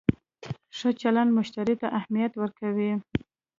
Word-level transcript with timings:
ښه 0.77 0.89
چلند 1.01 1.29
مشتری 1.37 1.75
ته 1.81 1.87
اهمیت 1.99 2.31
ورکوي. 2.37 2.91